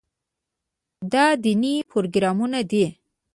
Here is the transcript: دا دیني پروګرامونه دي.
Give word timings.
دا 1.11 1.25
دیني 1.43 1.75
پروګرامونه 1.89 2.59
دي. 2.71 2.85